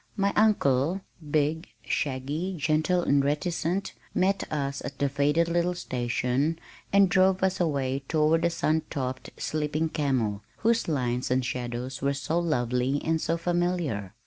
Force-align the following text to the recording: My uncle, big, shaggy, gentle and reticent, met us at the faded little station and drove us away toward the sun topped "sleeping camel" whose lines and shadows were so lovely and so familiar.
My 0.17 0.33
uncle, 0.35 1.01
big, 1.29 1.67
shaggy, 1.85 2.55
gentle 2.57 3.03
and 3.03 3.23
reticent, 3.23 3.93
met 4.15 4.51
us 4.51 4.81
at 4.83 4.97
the 4.97 5.07
faded 5.07 5.47
little 5.47 5.75
station 5.75 6.57
and 6.91 7.07
drove 7.07 7.43
us 7.43 7.59
away 7.59 8.01
toward 8.07 8.41
the 8.41 8.49
sun 8.49 8.81
topped 8.89 9.29
"sleeping 9.37 9.89
camel" 9.89 10.41
whose 10.57 10.87
lines 10.87 11.29
and 11.29 11.45
shadows 11.45 12.01
were 12.01 12.15
so 12.15 12.39
lovely 12.39 12.99
and 13.05 13.21
so 13.21 13.37
familiar. 13.37 14.15